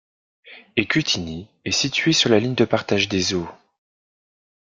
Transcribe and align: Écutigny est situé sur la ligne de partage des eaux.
Écutigny 0.77 1.47
est 1.63 1.71
situé 1.71 2.11
sur 2.11 2.31
la 2.31 2.39
ligne 2.39 2.55
de 2.55 2.65
partage 2.65 3.07
des 3.07 3.35
eaux. 3.35 3.47